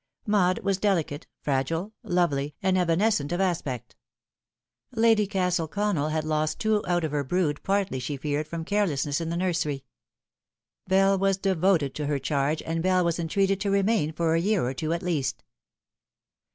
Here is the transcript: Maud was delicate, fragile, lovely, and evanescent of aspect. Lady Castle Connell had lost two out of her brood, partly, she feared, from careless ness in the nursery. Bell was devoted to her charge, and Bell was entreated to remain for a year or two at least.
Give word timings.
Maud 0.25 0.57
was 0.63 0.79
delicate, 0.79 1.27
fragile, 1.41 1.93
lovely, 2.01 2.55
and 2.63 2.75
evanescent 2.75 3.31
of 3.31 3.39
aspect. 3.39 3.95
Lady 4.95 5.27
Castle 5.27 5.67
Connell 5.67 6.09
had 6.09 6.23
lost 6.23 6.57
two 6.59 6.83
out 6.87 7.03
of 7.03 7.11
her 7.11 7.23
brood, 7.23 7.61
partly, 7.61 7.99
she 7.99 8.17
feared, 8.17 8.47
from 8.47 8.65
careless 8.65 9.05
ness 9.05 9.21
in 9.21 9.29
the 9.29 9.37
nursery. 9.37 9.85
Bell 10.87 11.19
was 11.19 11.37
devoted 11.37 11.93
to 11.93 12.07
her 12.07 12.17
charge, 12.17 12.63
and 12.63 12.81
Bell 12.81 13.05
was 13.05 13.19
entreated 13.19 13.61
to 13.61 13.69
remain 13.69 14.11
for 14.11 14.33
a 14.33 14.41
year 14.41 14.65
or 14.65 14.73
two 14.73 14.91
at 14.91 15.03
least. 15.03 15.43